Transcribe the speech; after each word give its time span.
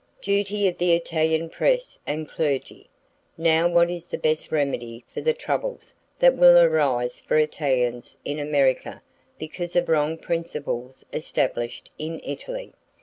Duty 0.23 0.67
of 0.67 0.79
the 0.79 0.93
Italian 0.93 1.47
Press 1.51 1.99
and 2.07 2.27
Clergy.—Now 2.27 3.67
what 3.69 3.91
is 3.91 4.09
the 4.09 4.17
best 4.17 4.51
remedy 4.51 5.05
for 5.13 5.21
the 5.21 5.35
troubles 5.35 5.93
that 6.17 6.35
will 6.35 6.57
arise 6.57 7.19
for 7.19 7.37
Italians 7.37 8.19
in 8.25 8.39
America 8.39 9.03
because 9.37 9.75
of 9.75 9.89
wrong 9.89 10.17
principles 10.17 11.05
established 11.13 11.91
in 11.99 12.19
Italy? 12.23 12.73